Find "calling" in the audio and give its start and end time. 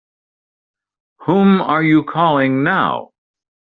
2.05-2.63